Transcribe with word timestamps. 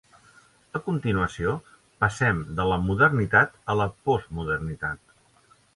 A 0.77 0.79
continuació, 0.87 1.53
passem 2.05 2.41
de 2.61 2.67
la 2.73 2.81
modernitat 2.89 3.57
a 3.75 3.79
la 3.83 3.89
postmodernitat. 4.09 5.21